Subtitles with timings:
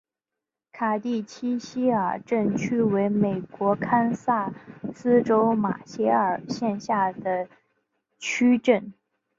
[0.71, 4.51] 卡蒂奇希尔镇区为美国堪萨
[4.95, 7.47] 斯州马歇尔县辖下的
[8.17, 8.91] 镇区。